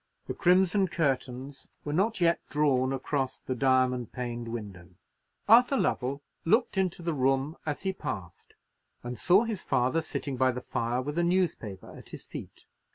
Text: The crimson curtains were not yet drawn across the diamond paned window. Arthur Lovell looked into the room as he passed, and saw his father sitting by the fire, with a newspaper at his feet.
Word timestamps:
The 0.25 0.33
crimson 0.33 0.87
curtains 0.87 1.67
were 1.85 1.93
not 1.93 2.19
yet 2.19 2.39
drawn 2.49 2.91
across 2.91 3.39
the 3.39 3.53
diamond 3.53 4.11
paned 4.11 4.47
window. 4.47 4.89
Arthur 5.47 5.77
Lovell 5.77 6.23
looked 6.43 6.75
into 6.75 7.03
the 7.03 7.13
room 7.13 7.55
as 7.67 7.83
he 7.83 7.93
passed, 7.93 8.55
and 9.03 9.19
saw 9.19 9.43
his 9.43 9.61
father 9.61 10.01
sitting 10.01 10.37
by 10.37 10.53
the 10.53 10.59
fire, 10.59 11.03
with 11.03 11.19
a 11.19 11.23
newspaper 11.23 11.95
at 11.95 12.09
his 12.09 12.23
feet. 12.23 12.65